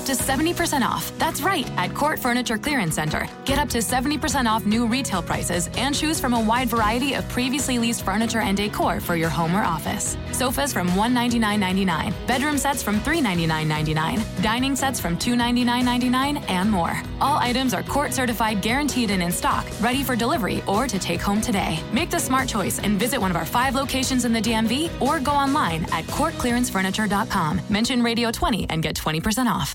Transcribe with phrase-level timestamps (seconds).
[0.00, 1.12] up to 70% off.
[1.18, 3.28] That's right, at Court Furniture Clearance Center.
[3.44, 7.28] Get up to 70% off new retail prices and choose from a wide variety of
[7.28, 10.16] previously leased furniture and decor for your home or office.
[10.32, 17.02] Sofas from $199.99, bedroom sets from $399.99, dining sets from $299.99, and more.
[17.20, 21.20] All items are court certified, guaranteed, and in stock, ready for delivery or to take
[21.20, 21.78] home today.
[21.92, 25.20] Make the smart choice and visit one of our five locations in the DMV or
[25.20, 27.60] go online at courtclearancefurniture.com.
[27.68, 29.74] Mention Radio 20 and get 20% off.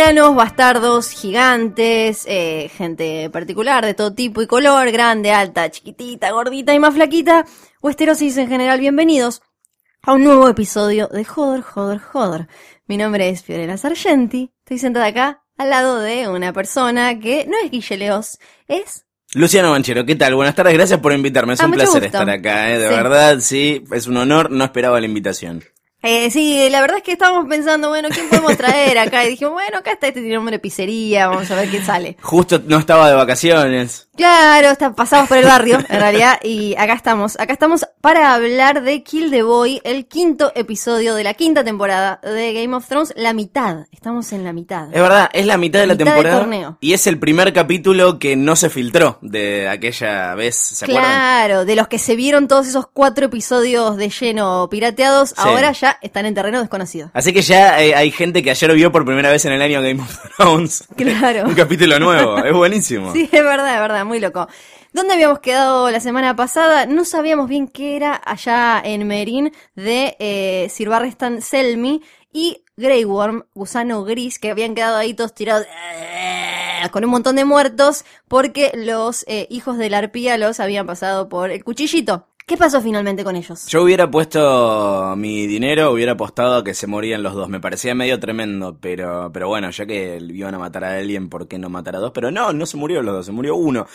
[0.00, 6.72] Enanos, bastardos, gigantes, eh, gente particular de todo tipo y color, grande, alta, chiquitita, gordita
[6.72, 7.44] y más flaquita,
[7.82, 9.42] o esterosis en general, bienvenidos
[10.00, 12.48] a un nuevo episodio de Joder, Joder, Joder.
[12.86, 17.58] Mi nombre es Fiorella Sargenti, estoy sentada acá al lado de una persona que no
[17.62, 19.04] es Guille Leos, es
[19.34, 20.34] Luciano Manchero, ¿qué tal?
[20.34, 21.52] Buenas tardes, gracias por invitarme.
[21.52, 22.06] Es Ah, un placer gusto.
[22.06, 22.78] estar acá, ¿eh?
[22.78, 22.94] de Sí.
[22.94, 25.62] verdad, sí, es un honor, no esperaba la invitación.
[26.02, 29.24] Eh, sí, la verdad es que estábamos pensando, bueno, ¿quién podemos traer acá?
[29.24, 32.16] Y dijimos, bueno, acá está este tiene nombre de pizzería, vamos a ver qué sale.
[32.22, 34.08] Justo no estaba de vacaciones.
[34.16, 37.38] Claro, está, pasamos por el barrio, en realidad, y acá estamos.
[37.40, 42.20] Acá estamos para hablar de Kill the Boy, el quinto episodio de la quinta temporada
[42.22, 43.86] de Game of Thrones, la mitad.
[43.92, 44.88] Estamos en la mitad.
[44.92, 46.78] Es verdad, es la mitad de la Mitad del temporada torneo.
[46.80, 51.04] y es el primer capítulo que no se filtró de aquella vez, ¿se acuerdan?
[51.04, 55.89] Claro, de los que se vieron todos esos cuatro episodios de lleno pirateados, ahora ya
[56.02, 57.10] están en terreno desconocido.
[57.14, 59.82] Así que ya eh, hay gente que ayer vio por primera vez en el año
[59.82, 60.84] Game of Thrones.
[60.96, 61.44] Claro.
[61.46, 63.12] Un capítulo nuevo, es buenísimo.
[63.12, 64.48] Sí, es verdad, es verdad, muy loco.
[64.92, 66.86] ¿Dónde habíamos quedado la semana pasada?
[66.86, 72.02] No sabíamos bien qué era allá en Merín de eh, Sir Barristan Selmy
[72.32, 77.36] y Grey Worm, gusano gris, que habían quedado ahí todos tirados eh, con un montón
[77.36, 82.29] de muertos porque los eh, hijos de la arpía los habían pasado por el cuchillito.
[82.50, 83.64] ¿Qué pasó finalmente con ellos?
[83.68, 87.48] Yo hubiera puesto mi dinero, hubiera apostado a que se morían los dos.
[87.48, 91.46] Me parecía medio tremendo, pero, pero bueno, ya que iban a matar a alguien, ¿por
[91.46, 92.10] qué no matar a dos?
[92.12, 93.86] Pero no, no se murió los dos, se murió uno.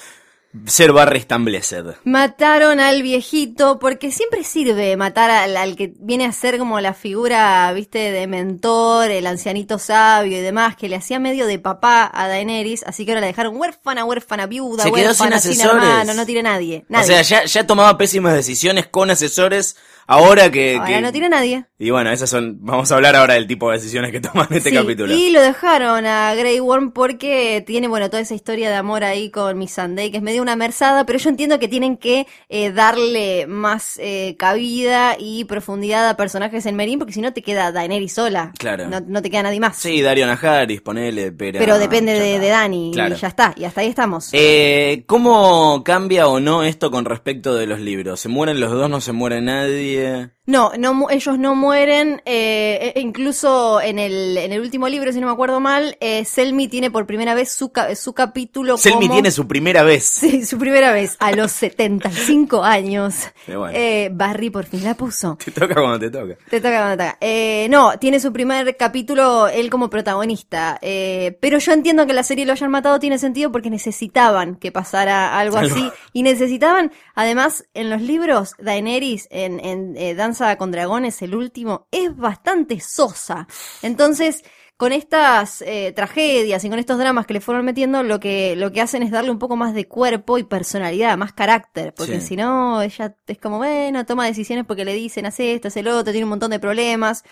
[0.65, 1.85] Ser Barristan Blessed.
[2.03, 6.93] Mataron al viejito, porque siempre sirve matar al, al que viene a ser como la
[6.93, 12.09] figura, viste, de mentor, el ancianito sabio y demás, que le hacía medio de papá
[12.13, 15.61] a Daenerys, así que ahora la dejaron huérfana, huérfana, viuda, Se quedó huérfana, sin sin,
[15.61, 15.83] asesores.
[15.83, 16.85] hermano, no tiene nadie.
[16.89, 17.03] nadie.
[17.03, 19.75] O sea, ya, ya tomaba pésimas decisiones con asesores,
[20.07, 20.75] ahora que...
[20.77, 21.65] ahora que- no tiene nadie.
[21.77, 22.59] Y bueno, esas son...
[22.61, 25.13] Vamos a hablar ahora del tipo de decisiones que toman en este Sí, capítulo.
[25.13, 29.29] Y lo dejaron a Grey Worm porque tiene, bueno, toda esa historia de amor ahí
[29.29, 32.71] con Miss Sunday, que es medio una merzada, pero yo entiendo que tienen que eh,
[32.71, 37.71] darle más eh, cabida y profundidad a personajes en Merín, porque si no te queda
[37.71, 38.51] Daenerys sola.
[38.59, 38.87] Claro.
[38.87, 39.75] No, no te queda nadie más.
[39.77, 41.57] Sí, Dario Najaris, ponele, pero...
[41.57, 43.15] pero depende de, Dani, Claro.
[43.15, 44.29] y ya está, y hasta ahí estamos.
[44.33, 48.19] Eh, ¿Cómo cambia o no esto con respecto de los libros?
[48.19, 48.87] ¿Se mueren los dos?
[48.89, 50.29] ¿No se muere nadie?
[50.47, 52.21] No, no mu- ellos no mueren.
[52.25, 56.23] eh, e- incluso en el, en el último libro, si no me acuerdo mal, eh,
[56.25, 59.13] Selmy tiene por primera vez su, su capítulo Selmy como...
[59.13, 60.03] tiene su primera vez.
[60.25, 61.51] Sí, su primera vez, a los
[61.99, 63.15] 75 años.
[63.45, 63.77] Qué bueno.
[63.77, 65.37] Eh, Barry por fin la puso.
[65.43, 66.35] Te toca cuando te toca.
[66.49, 67.17] Te toca cuando te toca.
[67.21, 70.77] Eh, no, tiene su primer capítulo él como protagonista.
[70.81, 74.71] Eh, pero yo entiendo que la serie lo hayan matado, tiene sentido porque necesitaban que
[74.71, 75.75] pasara algo Algo.
[75.75, 75.91] así.
[76.13, 81.87] Y necesitaban, además, en los libros, Daenerys, en, en eh, Danza con Dragones, el último,
[81.91, 83.47] es bastante sosa.
[83.81, 84.43] Entonces,
[84.77, 88.71] con estas eh, tragedias y con estos dramas que le fueron metiendo, lo que, lo
[88.73, 91.93] que hacen es darle un poco más de cuerpo y personalidad, más carácter.
[91.93, 92.27] Porque Sí.
[92.27, 95.97] si no, ella es como, bueno, toma decisiones porque le dicen, hace esto, hace lo
[95.97, 97.23] otro, tiene un montón de problemas.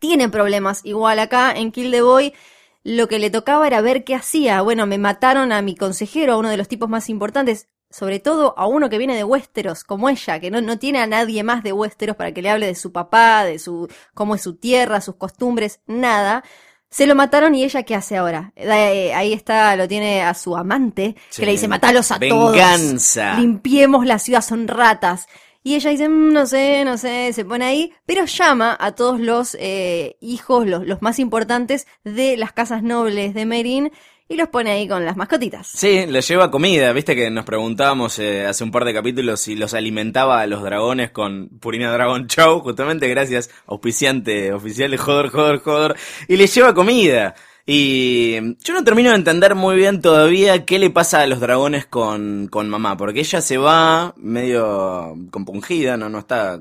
[0.00, 2.34] Tiene problemas igual acá en Kill the Boy.
[2.84, 4.62] lo que le tocaba era ver qué hacía.
[4.62, 8.54] Bueno, me mataron a mi consejero, a uno de los tipos más importantes, sobre todo
[8.58, 11.62] a uno que viene de Westeros, como ella, que no, no tiene a nadie más
[11.62, 15.00] de Westeros para que le hable de su papá, de su, cómo es su tierra,
[15.00, 16.44] sus costumbres, nada.
[16.90, 18.52] Se lo mataron y ella qué hace ahora?
[18.56, 21.40] Eh, Ahí está, lo tiene a su amante, Sí.
[21.42, 22.52] que le dice, matalos a todos.
[22.52, 23.34] Venganza.
[23.34, 25.26] Limpiemos la ciudad, son ratas.
[25.62, 29.20] Y ella dice, "Mm, no sé, no sé, se pone ahí, pero llama a todos
[29.20, 33.92] los eh, hijos, los, los más importantes de las casas nobles de Merin,
[34.28, 35.66] y los pone ahí con las mascotitas.
[35.66, 36.92] Sí, les lleva comida.
[36.92, 40.62] Viste que nos preguntábamos eh, hace un par de capítulos si los alimentaba a los
[40.62, 42.60] dragones con Purina Dragon Show.
[42.60, 45.96] Justamente gracias, auspiciante oficial de Joder, Joder, Joder.
[46.28, 47.34] Y les lleva comida.
[47.64, 51.86] Y yo no termino de entender muy bien todavía qué le pasa a los dragones
[51.86, 52.96] con, con mamá.
[52.96, 56.60] Porque ella se va medio compungida, no, no está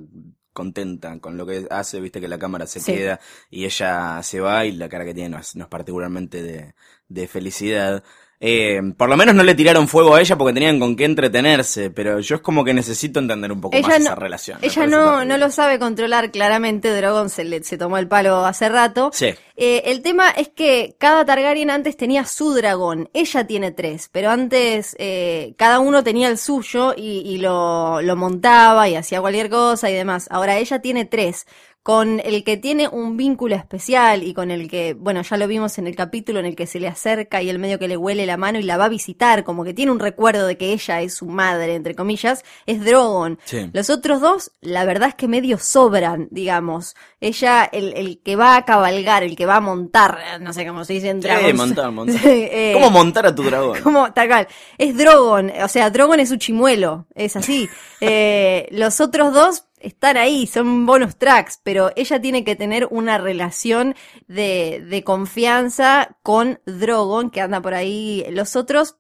[0.53, 2.91] contenta con lo que hace, viste que la cámara se Sí.
[2.93, 3.19] queda
[3.51, 6.73] y ella se va y la cara que tiene no es, no es particularmente de,
[7.09, 8.03] de felicidad.
[8.39, 11.89] Eh, por lo menos no le tiraron fuego a ella porque tenían con qué entretenerse,
[11.89, 14.59] pero yo es como que necesito entender un poco más esa relación.
[14.61, 18.69] ella no, no lo sabe controlar claramente, Dragón se, le, se tomó el palo hace
[18.69, 19.09] rato.
[19.11, 19.33] Sí.
[19.55, 24.29] Eh, el tema es que cada Targaryen antes tenía su dragón, ella tiene tres, pero
[24.29, 29.49] antes eh, cada uno tenía el suyo y, y lo, lo montaba y hacía cualquier
[29.49, 30.27] cosa y demás.
[30.29, 31.47] Ahora ella tiene tres,
[31.87, 35.77] con el que tiene un vínculo especial y con el que, bueno, ya lo vimos
[35.77, 38.25] en el capítulo en el que se le acerca y el medio que le huele
[38.25, 40.99] la mano y la va a visitar, como que tiene un recuerdo de que ella
[40.99, 43.39] es su madre, entre comillas, es Drogon.
[43.45, 43.69] Sí.
[43.71, 46.93] Los otros dos, la verdad es que medio sobran, digamos.
[47.21, 50.83] Ella, el, el que va a cabalgar, el que va a montar, no sé cómo
[50.83, 51.55] se dice en Sí, Dragons.
[51.55, 52.19] montar, montar.
[52.19, 53.79] Sí, eh, ¿Cómo montar a tu dragón?
[53.83, 54.47] como tal cual.
[54.77, 57.69] Es Drogon, o sea, Drogon es su chimuelo, es así.
[57.99, 63.17] Eh, los otros dos están ahí, son bonus tracks, pero ella tiene que tener una
[63.17, 63.95] relación
[64.27, 68.25] de, de confianza con Drogon que anda por ahí.
[68.29, 68.97] Los otros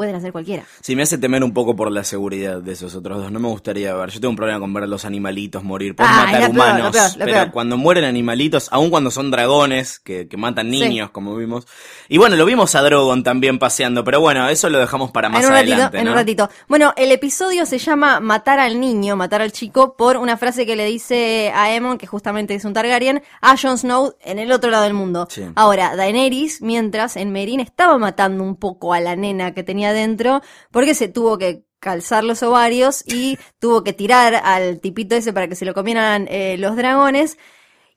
[0.00, 0.64] pueden hacer cualquiera.
[0.80, 3.30] Sí, me hace temer un poco por la seguridad de esos otros dos.
[3.30, 4.08] No me gustaría ver.
[4.08, 5.94] Yo tengo un problema con ver a los animalitos morir.
[5.94, 7.50] Pueden Ah, matar peor, humanos, peor, pero peor.
[7.50, 10.80] cuando mueren animalitos, aun cuando son dragones que, que matan Sí.
[10.80, 11.66] niños, como vimos.
[12.08, 15.42] Y bueno, lo vimos a Drogon también paseando, pero bueno, eso lo dejamos para más
[15.42, 15.82] en un adelante.
[15.82, 16.50] ratito, en un ratito.
[16.66, 20.76] Bueno, el episodio se llama Matar al niño, matar al chico, por una frase que
[20.76, 24.70] le dice a Aemon, que justamente es un Targaryen, a Jon Snow en el otro
[24.70, 25.26] lado del mundo.
[25.30, 25.42] Sí.
[25.56, 30.42] Ahora, Daenerys, mientras en Meereen estaba matando un poco a la nena que tenía dentro,
[30.70, 35.48] porque se tuvo que calzar los ovarios y tuvo que tirar al tipito ese para
[35.48, 37.38] que se lo comieran eh, los dragones.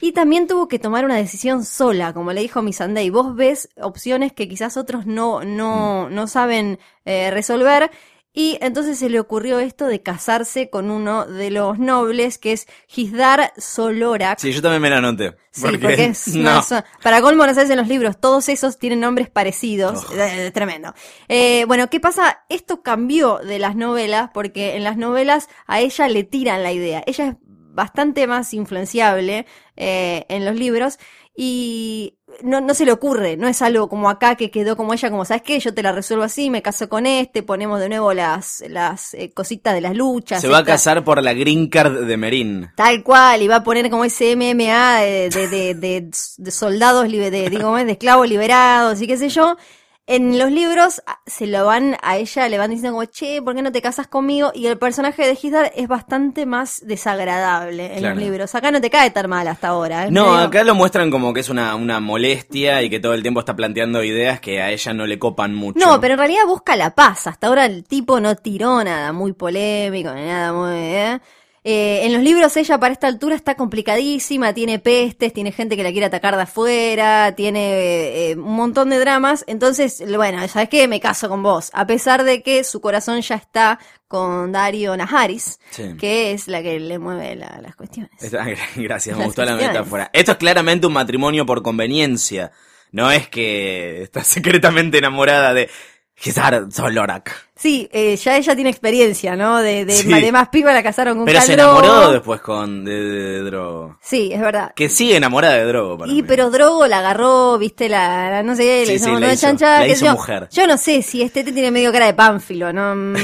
[0.02, 3.10] Y también tuvo que tomar una decisión sola, como le dijo Missandei.
[3.10, 7.90] Vos ves opciones que quizás otros no, no, no saben eh, resolver.
[8.36, 12.68] Y entonces se le ocurrió esto de casarse con uno de los nobles, que es
[12.88, 14.40] Gizdar Solorak.
[14.40, 15.36] Sí, yo también me la anoté.
[15.52, 16.84] Sí, porque, es una no.
[17.04, 20.14] para colmo no sabes en los libros, todos esos tienen nombres parecidos, Oh.
[20.18, 20.94] Eh, tremendo.
[21.28, 22.44] Eh, bueno, ¿qué pasa?
[22.50, 27.04] Esto cambió de las novelas, porque en las novelas a ella le tiran la idea.
[27.06, 27.36] Ella es
[27.74, 29.46] bastante más influenciable
[29.76, 31.00] eh, en los libros
[31.36, 35.10] y no, no se le ocurre, no es algo como acá que quedó como ella,
[35.10, 35.60] como, ¿sabes qué?
[35.60, 39.32] Yo te la resuelvo así, me caso con este, ponemos de nuevo las, las eh,
[39.34, 40.42] cositas de las luchas.
[40.42, 42.70] Se va a casar por la green card de Merín.
[42.76, 46.02] Tal cual, y va a poner como ese MMA de, de, de,
[46.38, 49.58] de- soldados, libe- de, digo, de esclavos liberados y qué sé yo.
[50.06, 53.56] En los libros a- se lo van a ella, le van diciendo como, che, ¿por
[53.56, 54.52] qué no te casas conmigo?
[54.54, 58.16] Y el personaje de Hizdar es bastante más desagradable en Claro.
[58.16, 58.54] los libros.
[58.56, 60.10] Acá no te cae tan mal hasta ahora.
[60.12, 63.40] No, acá lo muestran como que es una, una molestia y que todo el tiempo
[63.40, 65.80] está planteando ideas que a ella no le copan mucho.
[65.80, 67.28] No, pero en realidad busca la paz.
[67.28, 70.76] Hasta ahora el tipo no tiró nada muy polémico, ni nada muy...
[70.76, 71.20] ¿eh?
[71.66, 75.84] Eh, en los libros ella para esta altura está complicadísima, tiene pestes, tiene gente que
[75.84, 79.46] la quiere atacar de afuera, tiene eh, un montón de dramas.
[79.48, 80.88] Entonces, bueno, ¿sabes qué?
[80.90, 81.70] Me caso con vos.
[81.74, 83.80] A pesar de que su corazón ya está
[84.10, 85.96] con Dario Naharis, Sí.
[85.98, 88.12] que es la que le mueve la- las cuestiones.
[88.76, 90.10] Gracias, me Las gustó la metáfora.
[90.14, 92.52] Esto es claramente un matrimonio por conveniencia.
[92.92, 95.70] No es que está secretamente enamorada de
[96.16, 97.32] Gizar Solorak.
[97.64, 99.60] Sí, eh, ya ella tiene experiencia, ¿no?
[99.60, 100.10] De, de, Sí.
[100.14, 101.80] de más piba la casaron con Pero se Drogo.
[101.80, 103.98] enamoró después con de, de Drogo.
[104.02, 104.74] Sí, es verdad.
[104.76, 105.98] Que sigue enamorada de Drogo.
[105.98, 106.24] para Y mí.
[106.24, 109.42] pero Drogo la agarró, viste, la, la- no sé qué, Sí, le sí, la hizo-
[109.48, 110.12] chanchada, la hizo yo.
[110.12, 110.50] mujer.
[110.52, 113.16] Yo no sé si este te tiene medio cara de pánfilo, no Mm,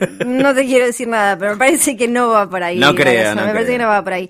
[0.26, 2.80] no te quiero decir nada, pero me parece que no va por ahí.
[2.80, 4.28] No creo, no Me parece que no va por ahí.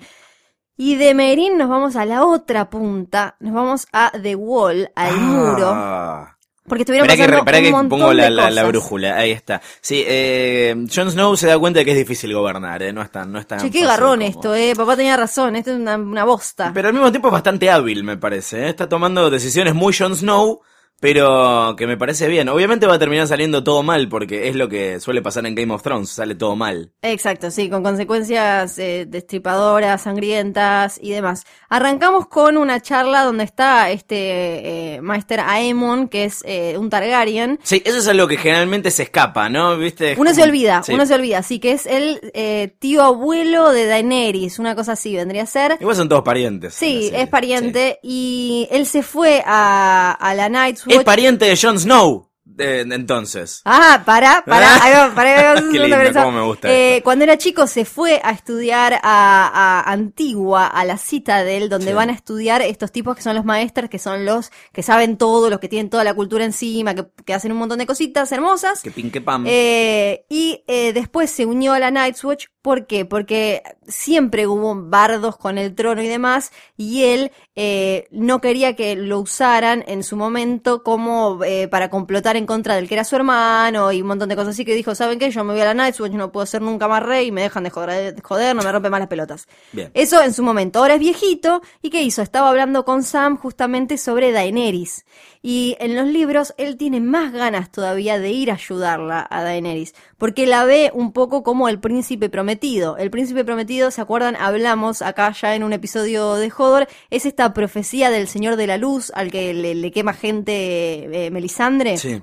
[0.77, 5.17] Y de Merín nos vamos a la otra punta, nos vamos a The Wall, al
[5.17, 6.29] muro.
[6.69, 9.61] Porque estuvieron que, pasando esperá un que montón pongo la, de la- brújula, ahí está.
[9.81, 13.11] Sí, eh, Jon Snow se da cuenta de que es difícil gobernar, eh, no es
[13.11, 14.73] tan, no es tan Che, qué garrón como- esto, eh.
[14.77, 16.71] Papá tenía razón, esto es una, una bosta.
[16.73, 18.65] Pero al mismo tiempo es bastante hábil, me parece.
[18.65, 18.69] ¿eh?
[18.69, 20.61] Está tomando decisiones muy Jon Snow,
[20.99, 22.49] pero que me parece bien.
[22.49, 25.73] Obviamente va a terminar saliendo todo mal, porque es lo que suele pasar en Game
[25.73, 26.91] of Thrones, sale todo mal.
[27.01, 31.45] Exacto, sí, con consecuencias eh, destripadoras, sangrientas y demás.
[31.69, 37.59] Arrancamos con una charla donde está este eh, Maester Aemon, que es eh, un Targaryen.
[37.63, 39.77] Sí, eso es algo que generalmente se escapa, ¿no?
[39.77, 40.15] ¿Viste?
[40.17, 40.93] Uno se olvida, Sí.
[40.93, 45.15] uno se olvida, sí, que es el eh, tío abuelo de Daenerys, una cosa así
[45.15, 45.77] vendría a ser.
[45.79, 46.73] Igual son todos parientes.
[46.73, 50.85] Sí, es pariente y él se fue a, a la Night's.
[50.89, 53.61] Es pariente de Jon Snow, entonces.
[53.65, 54.79] Ah, para, para,
[55.15, 57.01] para, va, un Qué lindo, cómo me gusta Eh.
[57.03, 61.93] Cuando era chico se fue a estudiar a, a Antigua, a la Citadel, donde Sí.
[61.93, 65.49] van a estudiar estos tipos que son los maestros, que son los que saben todo,
[65.49, 68.81] los que tienen toda la cultura encima, que, que hacen un montón de cositas hermosas.
[68.81, 69.45] Que pam.
[69.47, 72.47] Eh, y eh, después se unió a la Night's Watch.
[72.61, 73.05] ¿Por qué?
[73.05, 78.97] Porque siempre hubo bardos con el trono y demás, y él eh, no quería que
[78.97, 83.15] lo usaran en su momento como eh, para complotar en contra del que era su
[83.15, 85.31] hermano y un montón de cosas así que dijo, ¿saben qué?
[85.31, 87.41] Yo me voy a la Night's Watch, no puedo ser nunca más rey y me
[87.41, 89.47] dejan de joder, de joder no me rompen más las pelotas.
[89.71, 89.89] Bien.
[89.93, 90.79] Eso en su momento.
[90.79, 91.61] Ahora es viejito.
[91.81, 92.21] ¿Y qué hizo?
[92.21, 95.05] Estaba hablando con Sam justamente sobre Daenerys.
[95.41, 99.93] Y en los libros él tiene más ganas todavía de ir a ayudarla a Daenerys.
[100.17, 102.97] Porque la ve un poco como el príncipe prometido.
[102.97, 104.35] El príncipe prometido, ¿se acuerdan?
[104.35, 106.87] Hablamos acá ya en un episodio de Hodor.
[107.09, 111.97] Es esta profecía del Señor de la Luz al que le, quema gente eh, Melisandre
[111.97, 112.21] Sí.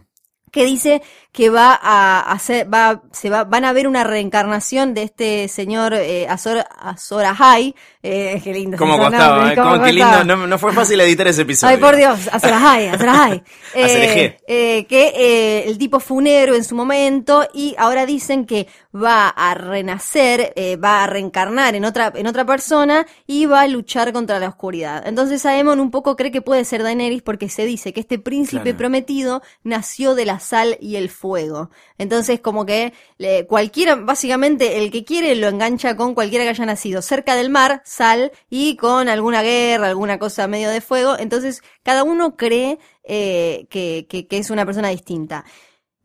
[0.53, 5.03] Que dice que va a hacer, va, se va, van a ver una reencarnación de
[5.03, 7.75] este señor eh, Azor, Azor Ahai.
[8.03, 8.79] Eh, qué lindo.
[8.79, 9.53] ¿Cómo costaba?
[9.53, 9.55] eh?
[9.57, 10.25] cómo ¿Cómo qué lindo?
[10.25, 11.75] No, no fue fácil editar ese episodio.
[11.75, 13.43] Ay, por Dios, Azor Ahai, Azor Ahai.
[13.75, 19.29] Que eh, el tipo fue un héroe en su momento y ahora dicen que va
[19.29, 24.12] a renacer, eh, va a reencarnar en otra, en otra persona y va a luchar
[24.12, 25.07] contra la oscuridad.
[25.07, 28.62] Entonces Aemon un poco cree que puede ser Daenerys porque se dice que este príncipe
[28.62, 28.79] Claro.
[28.79, 31.71] prometido nació de la sal y el fuego.
[31.99, 36.66] Entonces como que le- cualquiera, básicamente el que quiere lo engancha con cualquiera que haya
[36.66, 41.16] nacido cerca del mar, sal, y con alguna guerra, alguna cosa medio de fuego.
[41.19, 45.45] Entonces cada uno cree eh, que, que, que es una persona distinta.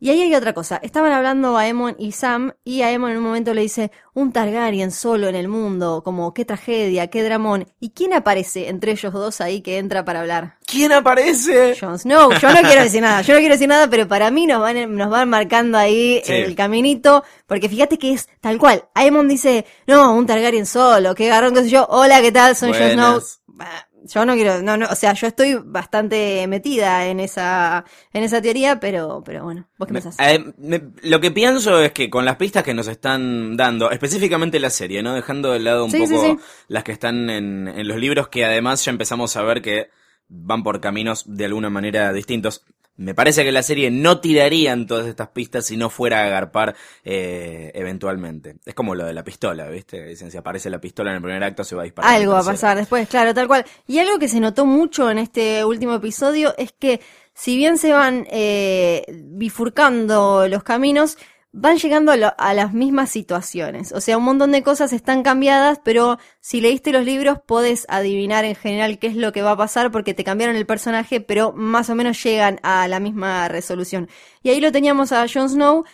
[0.02, 0.80] Y ahí hay otra cosa.
[0.82, 5.28] Estaban hablando Aemon y Sam, y Aemon en un momento le dice, un Targaryen solo
[5.28, 7.68] en el mundo, como qué tragedia, qué dramón.
[7.78, 10.56] ¿Y quién aparece entre ellos dos ahí que entra para hablar?
[10.66, 11.76] ¿Quién aparece?
[11.80, 12.32] Jon Snow.
[12.32, 14.96] Yo no quiero decir nada, yo no quiero decir nada, pero para mí nos van,
[14.96, 16.32] nos van marcando ahí Sí.
[16.32, 18.84] el caminito, porque fíjate que es tal cual.
[18.94, 22.56] Aemon dice, no, un Targaryen solo, qué garrón, qué sé yo, hola, ¿qué tal?
[22.56, 23.20] Soy Jon Snow.
[23.54, 28.22] Bah, Yo no quiero, no, no, o sea, yo estoy bastante metida en esa, en
[28.24, 30.16] esa teoría, pero, pero bueno, ¿vos qué Me- pensás?
[30.18, 34.58] eh, me- lo que pienso es que con las pistas que nos están dando, específicamente
[34.58, 35.14] la serie, ¿no?
[35.14, 36.38] Dejando de lado un Sí, sí, poco sí.
[36.68, 39.90] las que están en, en los libros, que además ya empezamos a ver que
[40.28, 42.64] van por caminos de alguna manera distintos.
[42.96, 46.26] Me parece que la serie no tiraría en todas estas pistas si no fuera a
[46.26, 48.56] agarpar eh, eventualmente.
[48.66, 50.04] Es como lo de la pistola, ¿viste?
[50.04, 52.14] Dicen, si aparece la pistola en el primer acto se va a disparar.
[52.14, 53.64] Algo va a pasar después, claro, tal cual.
[53.86, 57.00] Y algo que se notó mucho en este último episodio es que
[57.34, 61.16] si bien se van eh, bifurcando los caminos,
[61.52, 63.92] van llegando a, las mismas situaciones.
[63.92, 68.46] O sea, un montón de cosas están cambiadas, pero si leíste los libros podés adivinar
[68.46, 71.52] en general qué es lo que va a pasar porque te cambiaron el personaje, pero
[71.52, 74.08] más o menos llegan a la misma resolución.
[74.42, 75.84] Y ahí lo teníamos a Jon Snow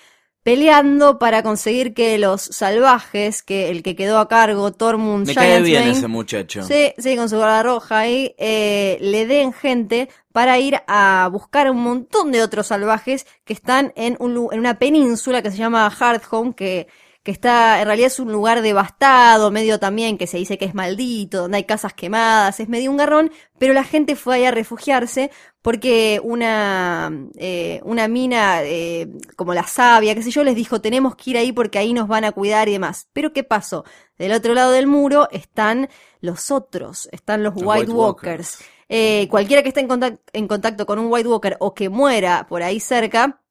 [0.49, 5.61] peleando para conseguir que los salvajes, que el que quedó a cargo, Tormund Me cae
[5.61, 6.63] bien ese muchacho.
[6.63, 11.71] Sí, sí, con su gorra roja ahí, eh, le den gente para ir a buscar
[11.71, 15.91] un montón de otros salvajes que están en, un, en una península que se llama
[15.91, 16.87] Hardhome, que,
[17.29, 20.75] que está, en realidad es un lugar devastado, medio también que se dice que es
[20.75, 24.51] maldito, donde hay casas quemadas, es medio un garrón, pero la gente fue ahí a
[24.51, 25.31] refugiarse
[25.61, 31.17] porque una, eh, una mina eh, como la sabia, qué sé yo, les dijo, tenemos
[31.17, 33.09] que ir ahí porque ahí nos van a cuidar y demás.
[33.13, 33.85] Pero ¿qué pasó?
[34.17, 35.91] Del otro lado del muro están
[36.23, 38.55] los otros, están los, Los White, White Walkers.
[38.55, 38.59] Walkers.
[38.89, 42.63] Eh, cualquiera que esté en en contacto con un White Walker o que muera por
[42.63, 43.43] ahí cerca,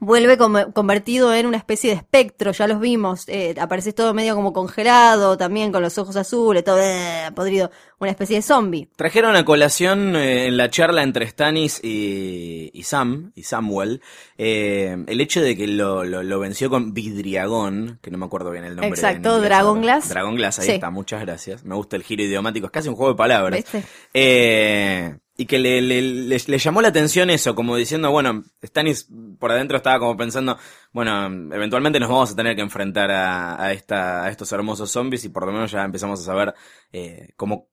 [0.00, 4.34] vuelve como- convertido en una especie de espectro, ya los vimos, eh, aparece todo medio
[4.34, 8.88] como congelado, también con los ojos azules, todo eh, podrido, una especie de zombie.
[8.96, 14.00] Trajeron a colación eh, en la charla entre Stannis y, y Sam, y Samuel,
[14.38, 18.50] eh, el hecho de que lo, lo, lo venció con Vidriagón, que no me acuerdo
[18.50, 18.88] bien el nombre.
[18.88, 20.04] Exacto, inglés Dragonglass.
[20.04, 20.14] ahora.
[20.14, 20.72] Dragonglass, ahí Sí.
[20.72, 21.64] está, muchas gracias.
[21.64, 23.58] Me gusta el giro idiomático, es casi un juego de palabras.
[23.58, 23.84] ¿Viste?
[24.14, 29.08] Eh, y que le, le, le, le llamó la atención eso, como diciendo, bueno, Stannis
[29.38, 30.58] por adentro estaba como pensando,
[30.92, 35.24] bueno, eventualmente nos vamos a tener que enfrentar a, a, esta, a estos hermosos zombies
[35.24, 36.54] y por lo menos ya empezamos a saber
[36.92, 37.68] eh, cómo,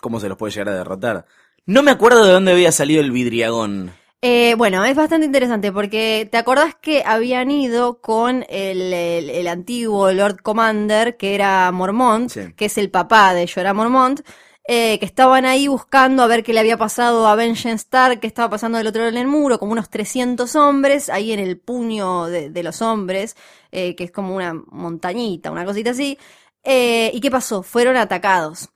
[0.00, 1.24] cómo se los puede llegar a derrotar.
[1.64, 3.92] No me acuerdo de dónde había salido el vidriagón.
[4.22, 9.46] Eh, bueno, es bastante interesante porque te acordás que habían ido con el, el- el
[9.48, 12.52] antiguo Lord Commander, que era Mormont, Sí.
[12.56, 14.20] que es el papá de Jorah Mormont,
[14.68, 18.26] eh, que estaban ahí buscando a ver qué le había pasado a Benjen Stark, qué
[18.26, 22.26] estaba pasando del otro lado del muro, como unos 300 hombres, ahí en el puño
[22.26, 23.36] de, los hombres,
[23.70, 26.18] eh, que es como una montañita, una cosita así.
[26.64, 27.62] Eh, ¿Y qué pasó?
[27.62, 28.68] Fueron atacados.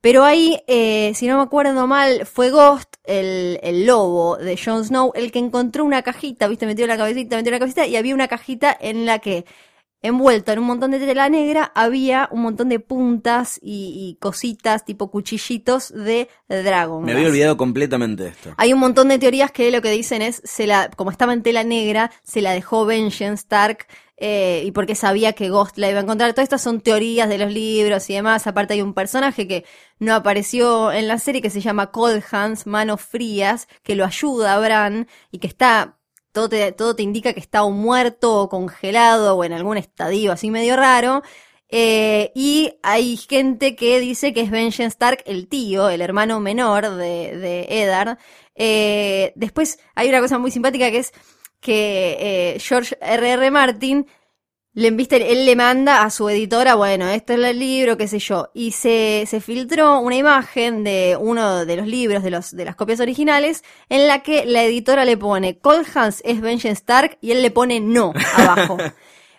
[0.00, 0.62] Pero ahí,
[1.14, 5.40] si no me acuerdo mal, fue Ghost, el, el lobo de Jon Snow, el que
[5.40, 9.06] encontró una cajita, viste, metió la cabecita, metió la cabecita, y había una cajita en
[9.06, 9.44] la que,
[10.02, 14.84] envuelta en un montón de tela negra, había un montón de puntas y, y cositas,
[14.84, 17.04] tipo cuchillitos de Dragon.
[17.04, 18.54] Me había olvidado completamente de esto.
[18.56, 21.42] Hay un montón de teorías que lo que dicen es, se la, como estaba en
[21.42, 23.86] tela negra, se la dejó Benjen Stark,
[24.20, 26.32] eh, y porque sabía que Ghost la iba a encontrar.
[26.32, 28.46] Todas estas son teorías de los libros y demás.
[28.46, 29.64] Aparte hay un personaje que
[30.00, 34.54] no apareció en la serie que se llama Cold Hands, Manos Frías, que lo ayuda
[34.54, 35.97] a Bran y que está,
[36.38, 40.52] todo te, todo indica que está o muerto o congelado o en algún estadio así
[40.52, 41.22] medio raro.
[41.68, 46.90] Eh, y hay gente que dice que es Benjen Stark el tío, el hermano menor
[46.90, 48.18] de, de Eddard.
[48.54, 51.12] Eh, después hay una cosa muy simpática que es
[51.60, 52.16] que
[52.54, 53.50] eh, George R.R.
[53.50, 54.06] Martin
[54.78, 58.20] le viste, él le manda a su editora, bueno, este es el libro, qué sé
[58.20, 62.64] yo, y se, se filtró una imagen de uno de los libros, de, los, de
[62.64, 67.18] las copias originales, en la que la editora le pone, Cold Hans es Benjen Stark,
[67.20, 68.78] y él le pone no abajo.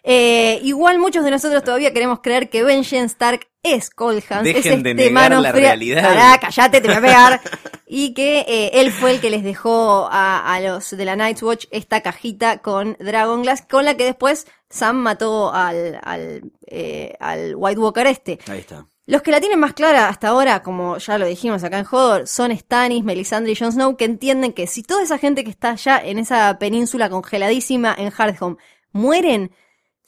[0.01, 4.55] Eh, igual muchos de nosotros todavía queremos creer que Benjen Stark es Cold Hans, es
[4.55, 6.03] Dejen de este negar la realidad.
[6.03, 7.41] Pará, callate, te voy a pegar.
[7.86, 11.43] y que eh, él fue el que les dejó a, a los de la Night's
[11.43, 17.15] Watch esta cajita con Dragon Glass, con la que después Sam mató al, al, eh,
[17.19, 18.39] al White Walker este.
[18.47, 18.85] Ahí está.
[19.09, 22.27] Los que la tienen más clara hasta ahora, como ya lo dijimos acá en Hodor,
[22.27, 25.71] son Stannis, Melisandre y Jon Snow, que entienden que si toda esa gente que está
[25.71, 28.57] allá en esa península congeladísima en Hardhome
[28.91, 29.51] mueren,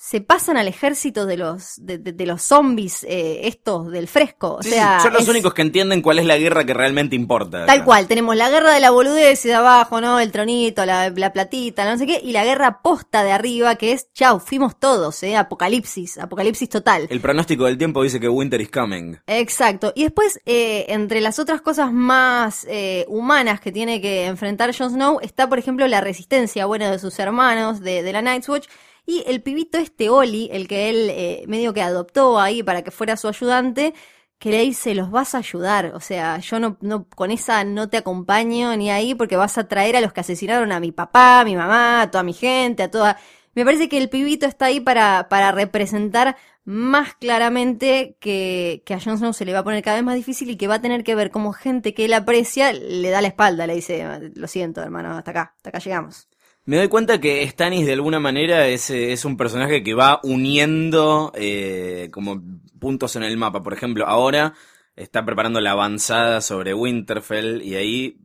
[0.03, 4.55] se pasan al ejército de los de, de- de los zombies eh, estos del fresco.
[4.55, 7.15] O Sí, sea, son los es- únicos que entienden cuál es la guerra que realmente
[7.15, 7.67] importa.
[7.67, 7.85] Tal acá.
[7.85, 10.19] cual, tenemos la guerra de la boludez de abajo, ¿no?
[10.19, 13.91] El tronito, la, la platita, no sé qué, y la guerra posta de arriba, que
[13.91, 15.37] es, chau, fuimos todos, ¿eh?
[15.37, 17.05] Apocalipsis, apocalipsis total.
[17.11, 19.17] El pronóstico del tiempo dice que Winter is coming.
[19.27, 19.93] Exacto.
[19.95, 24.89] Y después, eh, entre las otras cosas más eh, humanas que tiene que enfrentar Jon
[24.89, 28.67] Snow, está, por ejemplo, la resistencia, bueno, de sus hermanos, de, de la Night's Watch,
[29.05, 32.91] y el pibito este Oli, el que él eh, medio que adoptó ahí para que
[32.91, 33.93] fuera su ayudante,
[34.41, 37.89] que le dice, los vas a ayudar, o sea, yo no, no, con esa no
[37.89, 41.41] te acompaño ni ahí porque vas a traer a los que asesinaron a mi papá,
[41.41, 43.19] a mi mamá, a toda mi gente, a toda...
[43.53, 48.99] Me parece que el pibito está ahí para, para representar más claramente que, que a
[48.99, 50.81] Jon Snow se le va a poner cada vez más difícil y que va a
[50.81, 54.47] tener que ver como gente que él aprecia le da la espalda, le dice, lo
[54.47, 56.30] siento hermano, hasta acá, hasta acá llegamos.
[56.65, 60.19] Me doy cuenta que Stannis de alguna manera es, eh, es un personaje que va
[60.23, 62.41] uniendo eh, como
[62.79, 63.63] puntos en el mapa.
[63.63, 64.53] Por ejemplo, ahora
[64.95, 68.17] está preparando la avanzada sobre Winterfell y ahí,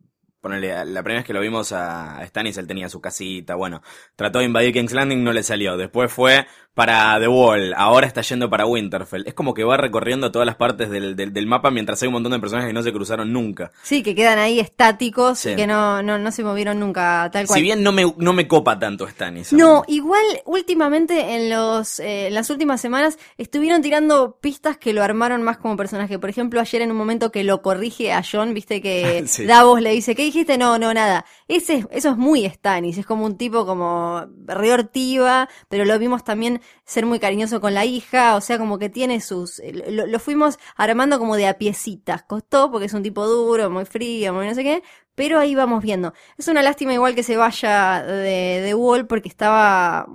[0.47, 3.83] ponele, la primera vez que lo vimos a, Stannis, él tenía su casita, bueno,
[4.15, 5.77] trató de invadir King's Landing, no le salió.
[5.77, 9.23] Después fue para The Wall, ahora está yendo para Winterfell.
[9.27, 12.13] Es como que va recorriendo todas las partes del, del, del mapa mientras hay un
[12.13, 13.73] montón de personajes que no se cruzaron nunca.
[13.83, 15.51] Sí, que quedan ahí estáticos Sí.
[15.53, 17.57] y que no, no, no se movieron nunca tal cual.
[17.59, 19.55] Si bien no me, no me copa tanto Stannis.
[19.55, 25.03] No, igual últimamente en los eh, en las últimas semanas estuvieron tirando pistas que lo
[25.03, 26.19] armaron más como personaje.
[26.19, 29.47] Por ejemplo, ayer en un momento que lo corrige a John, viste que Sí.
[29.47, 30.59] Davos le dice, ¿qué dijiste?
[30.59, 31.25] No, no, nada.
[31.49, 36.25] Ese, es- eso es muy Stannis, es como un tipo como reortiva, pero lo vimos
[36.25, 39.61] también ser muy cariñoso con la hija, o sea, como que tiene sus...
[39.91, 42.23] Lo, lo fuimos armando como de a piecitas.
[42.25, 44.83] Costó porque es un tipo duro, muy frío, muy no sé qué,
[45.17, 46.15] pero ahí vamos viendo.
[46.39, 50.07] Es una lástima igual que se vaya de, de Wall porque estaba,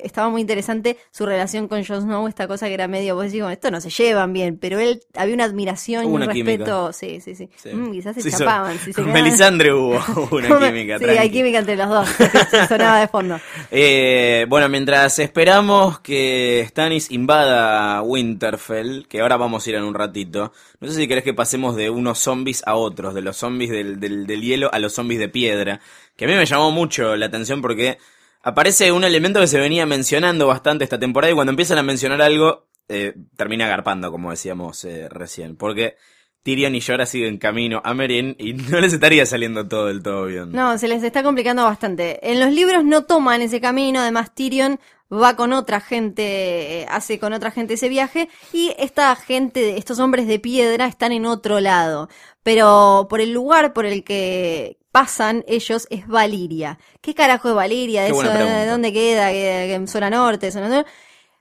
[0.00, 3.50] estaba muy interesante su relación con Jon Snow, esta cosa que era medio, vos "Bueno,
[3.50, 6.34] esto no se llevan bien, pero él había una admiración y un química.
[6.34, 7.48] respeto, sí, sí, sí.
[7.56, 7.70] Sí.
[7.72, 8.78] Mm, quizás se Sí, son- chapaban.
[8.78, 9.98] si se Con quedaban- Melisandre hubo
[10.30, 10.98] una química.
[10.98, 11.18] sí, tranqui.
[11.18, 12.08] hay química entre los dos,
[12.68, 13.40] sonaba de fondo.
[13.70, 19.94] Eh, bueno, mientras esperamos que Stannis invada Winterfell, que ahora vamos a ir en un
[19.94, 23.70] ratito, no sé si querés que pasemos de unos zombies a otros, de los zombies
[23.70, 25.80] del, del, del a los zombies de piedra,
[26.16, 27.98] que a mí me llamó mucho la atención porque
[28.42, 32.22] aparece un elemento que se venía mencionando bastante esta temporada y cuando empiezan a mencionar
[32.22, 35.96] algo, eh, termina agarpando, como decíamos eh, recién, porque
[36.42, 40.26] Tyrion y Jorah siguen camino a Meereen y no les estaría saliendo todo del todo
[40.26, 40.52] bien.
[40.52, 42.18] No, se les está complicando bastante.
[42.30, 44.80] En los libros no toman ese camino, además Tyrion
[45.12, 49.98] va con otra gente, eh, hace con otra gente ese viaje y esta gente, estos
[49.98, 52.08] hombres de piedra están en otro lado.
[52.42, 56.78] Pero por el lugar por el que pasan ellos es Valiria.
[57.00, 58.02] ¿Qué carajo es Valiria?
[58.02, 58.58] ¿De, eso, pregunta.
[58.60, 59.28] ¿De dónde queda?
[59.30, 60.50] ¿Qué- qué- ¿En zona norte?
[60.50, 60.86] ¿Zona sur?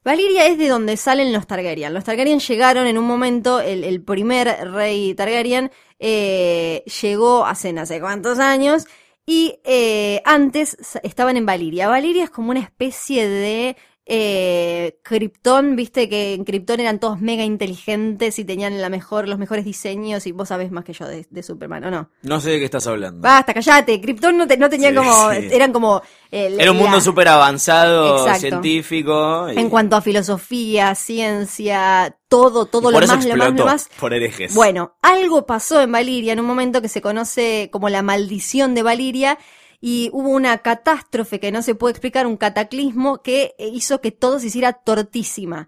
[0.04, 1.94] Valiria es de donde salen los Targaryen.
[1.94, 7.86] Los Targaryen llegaron en un momento, el, el primer rey Targaryen eh, llegó hace no
[7.86, 8.86] sé cuántos años
[9.30, 11.88] y eh, antes estaban en Valiria.
[11.88, 13.78] Valiria es como una especie de
[14.12, 19.38] eh, Krypton, viste que en Krypton eran todos mega inteligentes y tenían la mejor, los
[19.38, 22.10] mejores diseños y vos sabés más que yo de, de Superman, ¿o no?
[22.24, 23.22] No sé de qué estás hablando.
[23.22, 24.02] Basta, callate.
[24.02, 25.48] Krypton no, te- no tenía Sí, como, sí.
[25.52, 26.02] eran como...
[26.32, 28.40] eh, Era un la- mundo súper avanzado, Exacto.
[28.42, 29.48] científico.
[29.52, 33.90] y- En cuanto a filosofía, ciencia, todo, todo lo más, lo más, lo más.
[34.00, 34.54] por herejes.
[34.56, 38.84] Bueno, algo pasó en Valiria en un momento que se conoce como la maldición de
[38.84, 39.38] Valiria
[39.82, 44.40] y hubo una catástrofe que no se puede explicar, un cataclismo que hizo que todo
[44.40, 45.68] se hiciera tortísima.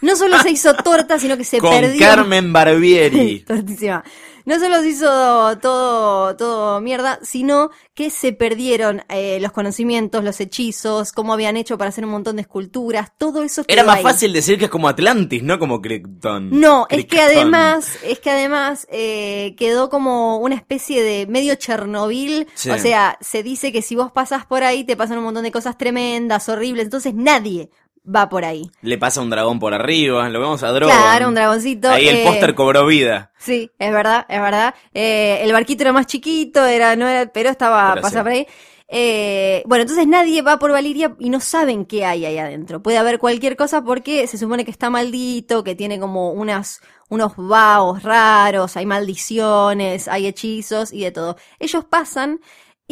[0.00, 2.00] No solo se hizo torta, sino que se Con perdió.
[2.00, 3.40] Carmen Barbieri.
[3.46, 4.04] Tortísima.
[4.44, 10.40] No solo se hizo todo, todo mierda, sino que se perdieron eh, los conocimientos, los
[10.40, 14.02] hechizos, cómo habían hecho para hacer un montón de esculturas, todo eso Era más ahí.
[14.02, 16.58] fácil decir que es como Atlantis, no como Krypton.
[16.58, 22.46] No, es que además, es que además eh, quedó como una especie de medio Chernobyl.
[22.54, 22.70] Sí.
[22.70, 25.52] O sea, se dice que si vos pasas por ahí te pasan un montón de
[25.52, 26.84] cosas tremendas, horribles.
[26.84, 27.70] Entonces nadie
[28.04, 28.70] va por ahí.
[28.82, 30.96] Le pasa un dragón por arriba, lo vemos a Drogon.
[30.96, 31.90] Claro, un dragoncito.
[31.90, 33.32] Ahí el póster cobró vida.
[33.38, 34.74] Sí, es verdad, es verdad.
[34.94, 38.46] Eh, el barquito era más chiquito, era, no era, pero estaba, Pero pasa por ahí.
[38.94, 42.82] Eh, bueno, entonces nadie va por Valiria y no saben qué hay ahí adentro.
[42.82, 47.32] Puede haber cualquier cosa porque se supone que está maldito, que tiene como unas, unos
[47.36, 51.36] vaos raros, hay maldiciones, hay hechizos y de todo.
[51.58, 52.40] Ellos pasan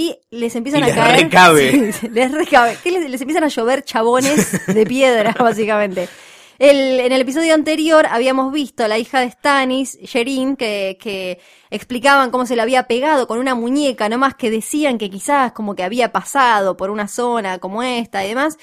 [0.01, 1.21] y les empiezan Y a les caer.
[1.25, 1.93] recabe.
[2.01, 2.77] Sí, les recabe.
[2.83, 6.09] ¿Qué les, les empiezan a llover chabones de piedra, básicamente.
[6.59, 11.39] El- en el episodio anterior habíamos visto a la hija de Stannis, Sherin, que, que
[11.71, 15.75] explicaban cómo se le había pegado con una muñeca, nomás que decían que quizás como
[15.75, 18.57] que había pasado por una zona como esta y demás.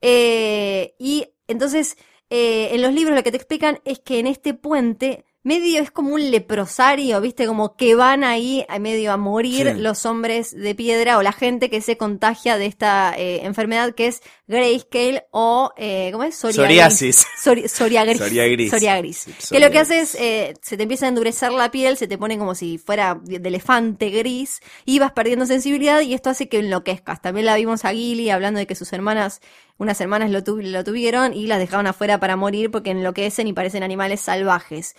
[0.00, 1.96] Eh, y entonces,
[2.30, 5.90] eh, en los libros lo que te explican es que en este puente medio es
[5.90, 7.46] como un leprosario, ¿viste?
[7.46, 9.80] Como que van ahí a medio a morir Sí.
[9.80, 14.08] los hombres de piedra o la gente que se contagia de esta eh, enfermedad que
[14.08, 16.34] es grayscale o, eh, ¿cómo es?
[16.36, 17.26] Psoriasis.
[17.42, 18.18] Sori- Soriagris.
[18.18, 18.70] Soriagris.
[18.70, 19.16] Soriagris.
[19.38, 19.80] Sí, Que lo que psoriagris.
[19.80, 22.76] hace es, eh, se te empieza a endurecer la piel, se te pone como si
[22.78, 27.22] fuera de elefante gris, y vas perdiendo sensibilidad y esto hace que enloquezcas.
[27.22, 29.40] También la vimos a Gilly hablando de que sus hermanas,
[29.80, 33.52] unas hermanas lo, tu- lo tuvieron y las dejaron afuera para morir porque enloquecen y
[33.54, 34.94] parecen animales salvajes.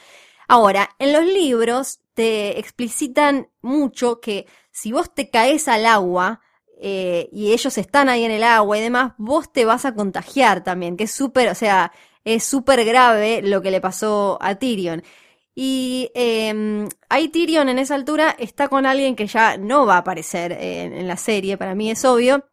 [0.48, 6.42] Ahora, en los libros te explicitan mucho que si vos te caes al agua,
[6.82, 10.64] eh, y ellos están ahí en el agua y demás, vos te vas a contagiar
[10.64, 11.92] también, que es súper, o sea,
[12.26, 15.04] es súper grave lo que le pasó a Tyrion.
[15.54, 19.98] Y eh, ahí Tyrion en esa altura está con alguien que ya no va a
[20.00, 22.46] aparecer en la serie, para mí es obvio,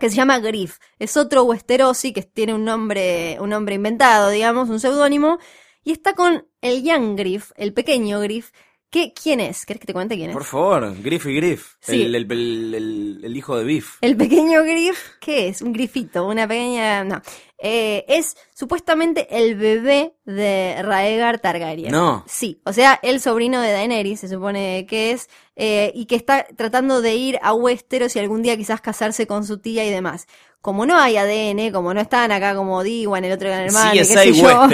[0.00, 0.78] que se llama Griff.
[0.98, 5.38] Es otro Westerosi que tiene un nombre, un nombre inventado, digamos, un seudónimo,
[5.84, 8.50] y está con el Young Griff, el pequeño Griff,
[8.90, 9.66] que ¿quién es?
[9.66, 10.34] ¿Querés que te cuente quién es?
[10.34, 11.74] Por favor, Griff y Griff.
[11.80, 12.02] Sí.
[12.02, 13.96] El, el- el- el- el hijo de Biff.
[14.00, 15.60] El pequeño Griff, ¿qué es?
[15.62, 17.04] Un grifito, una pequeña...
[17.04, 17.20] No.
[17.58, 21.90] Eh, es supuestamente el bebé de Raegar Targaryen.
[21.90, 22.24] No.
[22.26, 26.46] Sí, o sea, el sobrino de Daenerys, se supone que es, eh, y que está
[26.56, 30.26] tratando de ir a Westeros y algún día quizás casarse con su tía y demás.
[30.66, 33.98] Como no hay ADN, como no están acá como Diwan, el otro gran hermano, Sí,
[33.98, 34.66] qué sé yo,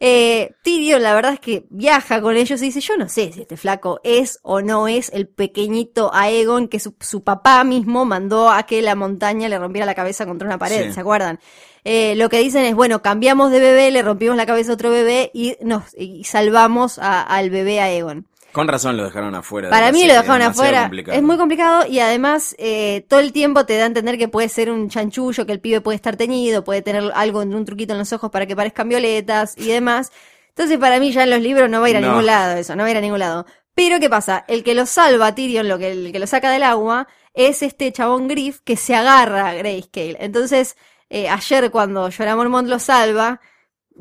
[0.00, 3.42] eh, Tyrion, la verdad es que viaja con ellos y dice, yo no sé si
[3.42, 8.48] este flaco es o no es el pequeñito Aegon que su, su papá mismo mandó
[8.50, 10.92] a que la montaña le rompiera la cabeza contra una pared, Sí.
[10.94, 11.38] ¿se acuerdan?
[11.84, 14.90] Eh, lo que dicen es, bueno, cambiamos de bebé, le rompimos la cabeza a otro
[14.90, 18.26] bebé y nos y salvamos a- al bebé Aegon.
[18.56, 19.68] Con razón lo dejaron afuera.
[19.68, 20.82] Para mí serie, lo dejaron afuera.
[20.84, 21.18] complicado.
[21.18, 24.48] Es muy complicado y además eh, todo el tiempo te da a entender que puede
[24.48, 27.98] ser un chanchullo, que el pibe puede estar teñido, puede tener algo, un truquito en
[27.98, 30.10] los ojos para que parezcan violetas y demás.
[30.48, 32.08] Entonces para mí ya en los libros no va a ir a No.
[32.08, 33.44] ningún lado eso, no va a ir a ningún lado.
[33.74, 34.46] Pero ¿qué pasa?
[34.48, 37.62] El que lo salva a Tyrion, lo que, el que lo saca del agua, es
[37.62, 40.16] este chabón Griff que se agarra a Grayscale.
[40.18, 40.78] Entonces,
[41.10, 43.38] eh, ayer cuando Jorah Mormont lo salva,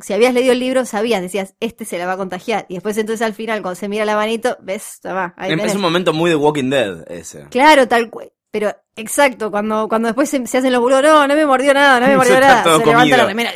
[0.02, 2.66] si habías leído el libro, sabías, decías, este se la va a contagiar.
[2.70, 5.76] Y después entonces al final, cuando se mira la manito, ves, toma, ahí Es tenés.
[5.76, 7.46] un momento muy de Walking Dead ese.
[7.50, 8.32] Claro, tal cual.
[8.52, 12.00] Pero, exacto, cuando, cuando después se, se hacen los burros, no, no me mordió nada,
[12.00, 12.78] no me mordió nada.
[12.78, 13.52] levanta la remera.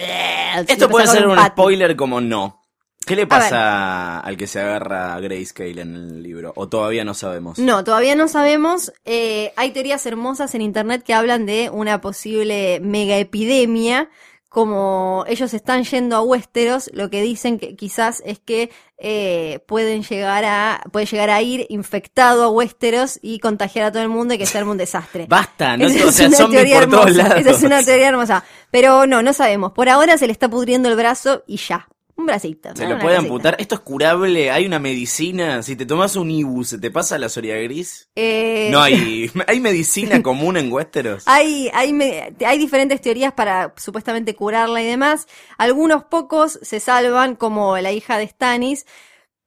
[0.67, 2.57] Esto puede ser un spoiler como no.
[3.05, 6.53] ¿Qué le pasa al que se agarra a Grayscale en el libro?
[6.55, 7.57] ¿O todavía no sabemos?
[7.57, 8.93] No, todavía no sabemos.
[9.03, 14.09] Eh, hay teorías hermosas en internet que hablan de una posible mega epidemia.
[14.49, 20.01] Como ellos están yendo a Westeros, lo que dicen que quizás es que eh, pueden
[20.03, 24.33] llegar a puede llegar a ir infectado a Westeros y contagiar a todo el mundo
[24.33, 25.25] y que sea un desastre.
[25.29, 27.41] Basta, no, Esa o es una teoría por todos hermosa, lados.
[27.41, 28.43] Esa es una teoría hermosa.
[28.71, 29.71] Pero no, no sabemos.
[29.71, 31.87] Por ahora se le está pudriendo el brazo y ya.
[32.19, 32.69] Un bracito.
[32.75, 32.89] Se ¿no?
[32.89, 33.33] lo Una puede cosita.
[33.33, 33.55] amputar.
[33.59, 34.51] Esto es curable.
[34.51, 35.63] Hay una medicina.
[35.63, 38.09] Si te tomas un Ibu, ¿se te pasa la psoria gris?
[38.15, 39.31] Eh, No hay.
[39.47, 41.23] ¿Hay medicina común en Westeros?
[41.27, 41.97] Hay, hay,
[42.45, 45.27] hay diferentes teorías para supuestamente curarla y demás.
[45.57, 48.85] Algunos pocos se salvan, como la hija de Stannis,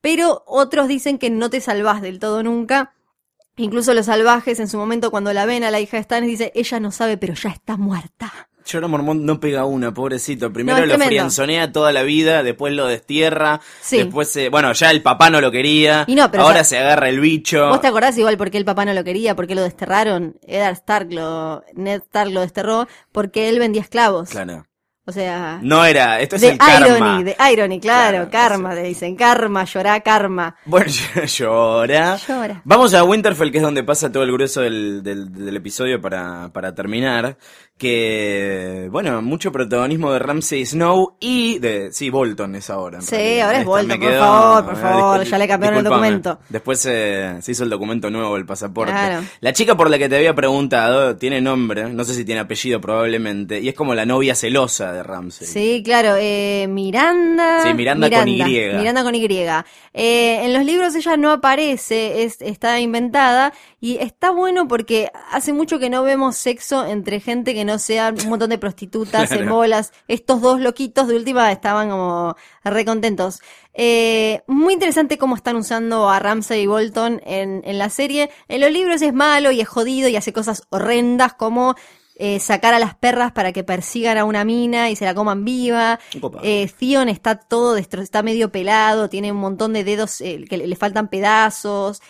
[0.01, 2.95] pero otros dicen que no te salvás del todo nunca.
[3.55, 6.51] Incluso los salvajes en su momento cuando la ven a la hija de Stannis dice,
[6.55, 8.49] ella no sabe, pero ya está muerta.
[8.65, 10.51] Lloro Mormont no pega una, pobrecito.
[10.53, 11.09] Primero No, lo tremendo.
[11.09, 13.97] frianzonea toda la vida, después lo destierra, Sí.
[13.97, 14.49] después se...
[14.49, 17.67] Bueno, ya el papá no lo quería, Y no, pero ahora se agarra el bicho.
[17.67, 19.35] ¿Vos te acordás igual por qué el papá no lo quería?
[19.35, 20.37] ¿Por qué lo desterraron?
[20.47, 24.29] Eddard Stark lo, Ned Stark lo desterró porque él vendía esclavos.
[24.29, 24.65] Claro.
[25.05, 26.87] O sea, No era, esto es de el karma.
[26.87, 28.81] irony, de irony, claro, Claro, karma, sí.
[28.81, 30.55] le dicen, karma, llorá, karma.
[30.63, 30.89] Bueno,
[31.37, 32.15] llora.
[32.25, 32.61] Llora.
[32.63, 36.51] Vamos a Winterfell, que es donde pasa todo el grueso del, del, del episodio para,
[36.53, 37.37] para terminar.
[37.77, 42.99] Que, bueno, mucho protagonismo de Ramsay Snow y de, sí, Bolton es ahora.
[42.99, 43.41] en Sí, realidad.
[43.45, 46.39] ahora es Esta Bolton, por favor, por eh, favor, discul- ya le cambiaron el documento.
[46.49, 48.93] Después eh, se hizo el documento nuevo, el pasaporte.
[48.93, 49.25] Claro.
[49.41, 52.79] La chica por la que te había preguntado tiene nombre, no sé si tiene apellido
[52.79, 55.47] probablemente, y es como la novia celosa de Ramsay.
[55.47, 57.63] Sí, claro, eh, Miranda.
[57.63, 58.43] Sí, Miranda con Y.
[58.43, 59.27] Miranda con Y.
[59.93, 65.53] Eh, en los libros ella no aparece, es, está inventada y está bueno porque hace
[65.53, 69.39] mucho que no vemos sexo entre gente que no sea un montón de prostitutas en
[69.39, 69.55] Claro.
[69.55, 69.93] bolas.
[70.07, 73.39] Estos dos loquitos de última estaban como re contentos.
[73.75, 78.29] Eh, muy interesante cómo están usando a Ramsay y Bolton en, en la serie.
[78.47, 81.75] En los libros es malo y es jodido y hace cosas horrendas como
[82.25, 85.43] eh, sacar a las perras para que persigan a una mina y se la coman
[85.43, 85.99] viva.
[86.41, 90.57] Eh, Theon está todo destro- está medio pelado, tiene un montón de dedos eh, que
[90.57, 92.01] le, le faltan pedazos.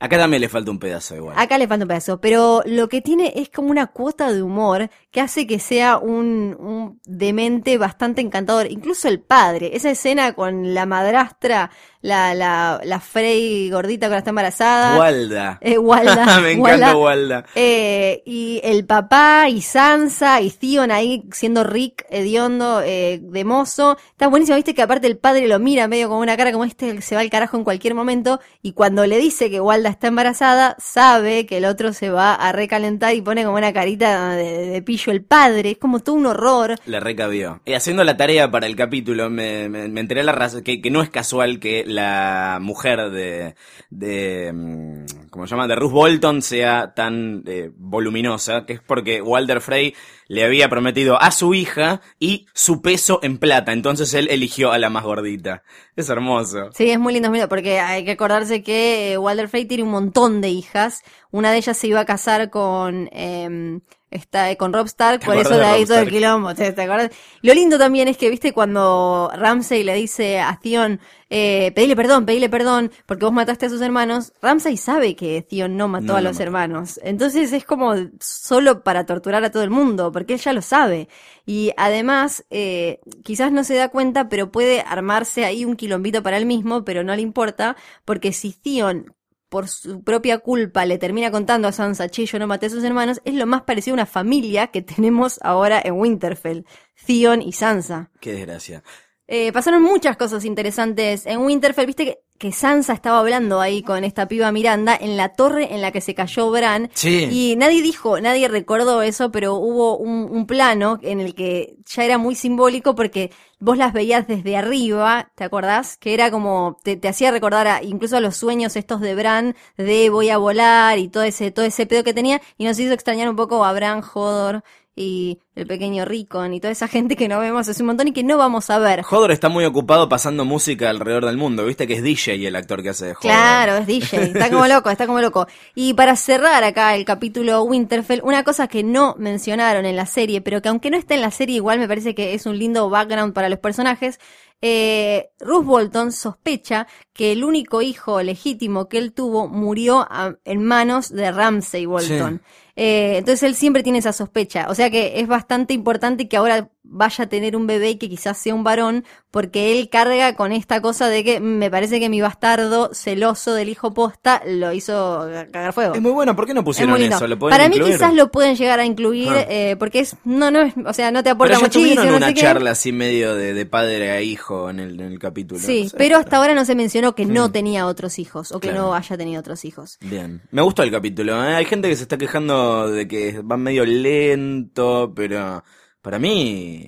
[0.00, 1.34] Acá también le falta un pedazo igual.
[1.38, 4.90] Acá le falta un pedazo, pero lo que tiene es como una cuota de humor
[5.10, 8.66] que hace que sea un, un demente bastante encantador.
[8.70, 11.70] Incluso el padre, esa escena con la madrastra,
[12.04, 14.98] la, la, la Frey gordita que ahora está embarazada.
[14.98, 15.58] Walda.
[15.62, 16.38] Eh, Walda.
[16.40, 16.76] Me Walda.
[16.76, 17.44] encanta Walda.
[17.54, 23.96] Eh, y el papá y Sansa y Theon ahí siendo Rick hediondo eh, de mozo.
[24.10, 27.00] Está buenísimo, viste que aparte el padre lo mira medio con una cara como este
[27.00, 30.76] se va al carajo en cualquier momento y cuando le dice que Walda está embarazada,
[30.78, 34.82] sabe que el otro se va a recalentar y pone como una carita de, de
[34.82, 35.70] pillo el padre.
[35.70, 36.74] Es como todo un horror.
[36.84, 37.62] Le recabió.
[37.64, 40.90] Y haciendo la tarea para el capítulo, me, me, me enteré la razón, que, que
[40.90, 43.54] no es casual que la mujer de,
[43.90, 45.66] de, mm, ¿cómo se llama?
[45.66, 49.94] De Ruth Bolton sea tan eh, voluminosa, que es porque Walter Frey
[50.28, 54.78] le había prometido a su hija y su peso en plata, entonces él eligió a
[54.78, 55.62] la más gordita.
[55.96, 56.70] Es hermoso.
[56.72, 60.40] Sí, es muy lindo, porque hay que acordarse que eh, Walter Frey tiene un montón
[60.40, 61.02] de hijas.
[61.30, 63.80] Una de ellas se iba a casar con eh,
[64.14, 66.54] esta, con Rob Stark, ¿Te por eso de ahí todo el quilombo.
[66.54, 67.10] ¿te, acuerdas?
[67.42, 72.24] Lo lindo también es que, viste, cuando Ramsay le dice a Theon, eh, pedile perdón,
[72.24, 76.16] pedile perdón, porque vos mataste a sus hermanos, Ramsay sabe que Theon no mató No
[76.16, 76.44] a lo los mató.
[76.44, 77.00] hermanos.
[77.02, 81.08] Entonces es como solo para torturar a todo el mundo, porque él ya lo sabe.
[81.44, 86.36] Y además, eh, quizás no se da cuenta, pero puede armarse ahí un quilombito para
[86.36, 89.12] él mismo, pero no le importa, porque si Theon
[89.54, 92.82] por su propia culpa le termina contando a Sansa, che, yo no maté a sus
[92.82, 96.66] hermanos, es lo más parecido a una familia que tenemos ahora en Winterfell,
[97.06, 98.10] Theon y Sansa.
[98.18, 98.82] Qué desgracia.
[99.26, 101.86] Eh, pasaron muchas cosas interesantes en Winterfell.
[101.86, 105.80] Viste que, que Sansa estaba hablando ahí con esta piba Miranda en la torre en
[105.80, 106.90] la que se cayó Bran.
[106.92, 107.28] Sí.
[107.30, 112.04] Y nadie dijo, nadie recordó eso, pero hubo un, un plano en el que ya
[112.04, 115.96] era muy simbólico porque vos las veías desde arriba, ¿te acordás?
[115.96, 119.56] Que era como, te, te hacía recordar a, incluso a los sueños estos de Bran,
[119.78, 122.92] de voy a volar y todo ese, todo ese pedo que tenía, y nos hizo
[122.92, 124.62] extrañar un poco a Bran, Hodor
[124.96, 128.12] y el pequeño Rickon y toda esa gente que no vemos hace un montón y
[128.12, 129.02] que no vamos a ver.
[129.10, 131.64] Hodor está muy ocupado pasando música alrededor del mundo.
[131.66, 133.22] Viste que es DJ el actor que hace de Hodor.
[133.22, 135.46] Claro, es DJ, está como loco, está como loco.
[135.74, 140.40] Y para cerrar acá el capítulo Winterfell, una cosa que no mencionaron en la serie,
[140.40, 142.88] pero que aunque no está en la serie, igual me parece que es un lindo
[142.88, 144.20] background para los personajes.
[144.62, 150.64] Eh, Ruth Bolton sospecha que el único hijo legítimo que él tuvo murió a- en
[150.64, 152.40] manos de Ramsay Bolton.
[152.76, 154.66] Eh, entonces él siempre tiene esa sospecha.
[154.68, 158.08] O sea que es bastante importante que ahora vaya a tener un bebé y que
[158.08, 162.08] quizás sea un varón, porque él carga con esta cosa de que me parece que
[162.08, 165.94] mi bastardo celoso del hijo posta lo hizo cagar fuego.
[165.94, 167.26] Es muy bueno, ¿por qué no pusieron eso?
[167.26, 169.46] ¿Lo pueden Para mí quizás lo pueden llegar a incluir, Ah.
[169.48, 172.10] eh, porque es, no, no es, o sea, no te aporta Pero ya muchísimo, tuvieron
[172.12, 172.40] no una qué.
[172.40, 175.60] charla así medio de, de padre a hijo en el, en el capítulo.
[175.60, 177.52] Sí, no sé, pero hasta ahora no se mencionó que no Mm.
[177.52, 178.88] tenía otros hijos o que Claro.
[178.88, 179.96] no haya tenido otros hijos.
[180.00, 181.42] Bien, me gustó el capítulo.
[181.44, 181.54] ¿eh?
[181.54, 185.64] Hay gente que se está quejando de que va medio lento, pero
[186.04, 186.86] para mí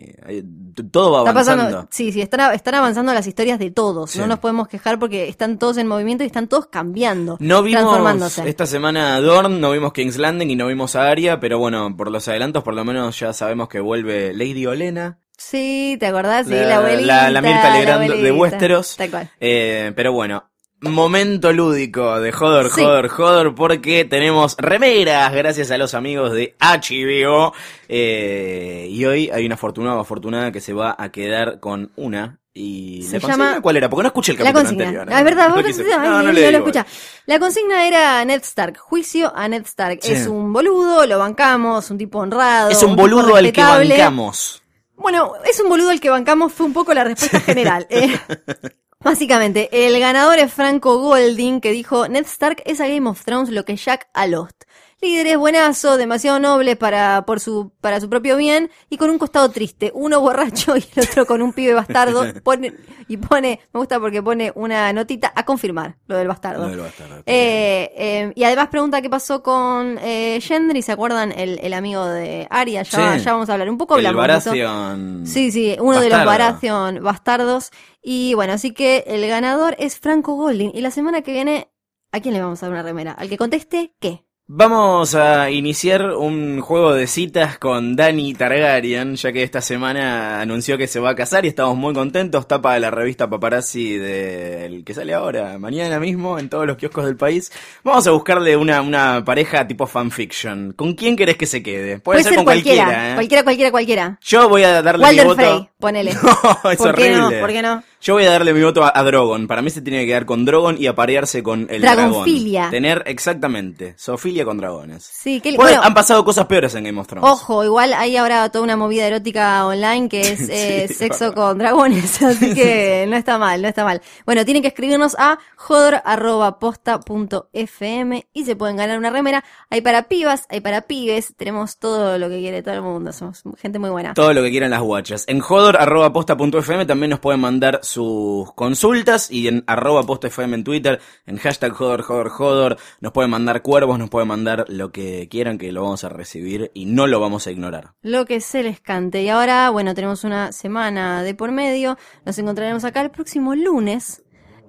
[0.93, 1.65] todo va Está avanzando.
[1.65, 4.11] pasando, sí, sí, están, están avanzando las historias de todos.
[4.11, 4.19] Sí.
[4.19, 7.81] No nos podemos quejar porque están todos en movimiento y están todos cambiando, No vimos
[7.81, 8.47] transformándose.
[8.49, 12.11] esta semana Dorn, no vimos King's Landing y no vimos a Arya, pero bueno, por
[12.11, 15.19] los adelantos por lo menos ya sabemos que vuelve Lady Olena.
[15.39, 16.47] Sí, ¿te acordás?
[16.47, 17.07] Sí, La- la, abuelita.
[17.07, 18.33] la- la Mirta Legrand de.
[18.33, 18.97] Westeros.
[18.97, 19.31] Tal cual.
[19.41, 20.45] Eh, pero bueno,
[20.81, 22.83] momento lúdico de Hodor, Sí.
[22.83, 27.53] Hodor, Hodor, porque tenemos remeras gracias a los amigos de HBO.
[27.89, 32.39] Eh, y hoy hay una afortunada o afortunada que se va a quedar con una.
[32.59, 33.91] ¿Y Se la consigna llama- cuál era?
[33.91, 34.85] Porque no escuché el La capítulo consigna.
[34.85, 35.09] anterior.
[35.13, 36.59] Ah, es verdad, vos No quise- no, no no le lo digo.
[36.61, 36.87] escuchá.
[37.27, 38.79] La consigna era Ned Stark.
[38.79, 39.99] Juicio a Ned Stark.
[40.03, 40.13] Sí.
[40.13, 42.71] Es un boludo, lo bancamos, un tipo honrado.
[42.71, 44.63] Es un boludo al que bancamos.
[44.95, 47.87] Bueno, es un boludo al que bancamos, fue un poco la respuesta general.
[47.91, 48.09] Eh,
[49.07, 53.51] básicamente, el ganador es Franco Golding, que dijo, Ned Stark es a Game of Thrones
[53.51, 54.65] lo que Jack a Lost.
[55.03, 59.19] Líder es buenazo, demasiado noble para, por su, para su propio bien, y con un
[59.19, 59.93] costado triste.
[59.95, 62.25] Uno borracho y el otro con un pibe bastardo.
[62.43, 62.73] Pone,
[63.09, 66.65] y pone, me gusta porque pone una notita a confirmar lo del bastardo.
[66.65, 67.19] Lo del bastardo.
[67.27, 71.31] Eh, eh, y además pregunta qué pasó con eh, Gendry, ¿se acuerdan?
[71.31, 73.25] El, el amigo de Arya, ya, Sí.
[73.25, 73.97] ya vamos a hablar un poco.
[73.99, 74.15] el.
[74.15, 75.27] Baratheon.
[75.27, 76.25] Sí, sí, uno de los.
[76.25, 77.71] Baratheon bastardos.
[78.03, 80.71] Y bueno, así que el ganador es Franco Golding.
[80.75, 81.71] Y la semana que viene,
[82.13, 83.13] ¿a quién le vamos a dar una remera?
[83.13, 84.26] Al que conteste, ¿qué?
[84.49, 90.79] Vamos a iniciar un juego de citas con Dani Targaryen, ya que esta semana anunció
[90.79, 92.47] que se va a casar y estamos muy contentos.
[92.47, 97.07] Tapa de la revista Paparazzi del que sale ahora, mañana mismo, en todos los kioscos
[97.07, 97.51] del país.
[97.83, 100.75] Vamos a buscarle una, una pareja tipo fanfiction.
[100.75, 101.99] ¿Con quién querés que se quede?
[101.99, 103.15] Puede, ser, con cualquiera, cualquiera, ¿eh?
[103.15, 104.19] cualquiera, cualquiera, cualquiera.
[104.23, 105.43] Yo voy a darle Walder mi voto.
[105.43, 106.13] Frey, ponele.
[106.23, 107.31] No, es ¿Por qué no?
[107.31, 107.83] ¿Por qué no?
[108.07, 109.49] Yo voy a darle mi voto a, a Drogon.
[109.49, 112.61] Para mí se tiene que quedar con Drogon y aparearse con el Dragonfilia.
[112.61, 112.71] dragón.
[112.71, 115.03] Tener exactamente, zoofilia con dragones.
[115.03, 117.29] Sí, que bueno, han pasado cosas peores en Game of Thrones.
[117.29, 122.23] Ojo, igual hay ahora toda una movida erótica online que es eh, sexo con dragones,
[122.27, 124.01] así que no está mal, no está mal.
[124.25, 129.43] Bueno, tienen que escribirnos a jodor.posta.fm y se pueden ganar una remera.
[129.69, 133.43] Hay para pibas, hay para pibes, tenemos todo lo que quiere todo el mundo, somos
[133.59, 134.15] gente muy buena.
[134.15, 135.25] Todo lo que quieran las guachas.
[135.27, 141.01] En jodor.posta.fm también nos pueden mandar sus consultas y en arroba posta FM en Twitter,
[141.25, 142.77] en hashtag jodor, jodor, jodor.
[143.01, 146.71] Nos pueden mandar cuervos, nos pueden mandar lo que quieran que lo vamos a recibir
[146.75, 147.95] y no lo vamos a ignorar.
[148.03, 149.23] Lo que se les cante.
[149.23, 151.97] Y ahora, bueno, tenemos una semana de por medio.
[152.27, 154.23] Nos encontraremos acá el próximo lunes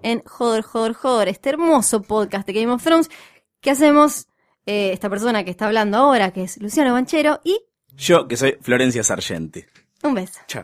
[0.04, 3.10] en Joder, Joder, Joder, este hermoso podcast de Game of Thrones
[3.60, 4.28] que hacemos
[4.66, 7.60] eh, esta persona que está hablando ahora, que es Luciano Banchero, y
[7.98, 9.66] Yo, que soy Florencia Sargenti.
[10.04, 10.40] un beso.
[10.48, 10.64] Chao.